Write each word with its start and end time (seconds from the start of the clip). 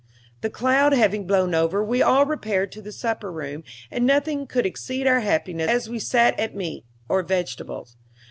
The 0.41 0.49
cloud 0.49 0.93
having 0.93 1.27
blown 1.27 1.53
over, 1.53 1.83
we 1.83 2.01
all 2.01 2.25
repaired 2.25 2.71
to 2.71 2.81
the 2.81 2.91
supper 2.91 3.31
room, 3.31 3.63
and 3.91 4.03
nothing 4.03 4.47
could 4.47 4.65
exceed 4.65 5.05
our 5.05 5.19
happiness 5.19 5.69
as 5.69 5.89
we 5.91 5.99
sat 5.99 6.39
at 6.39 6.55
meat 6.55 6.85
or 7.07 7.21
vegetables. 7.21 7.97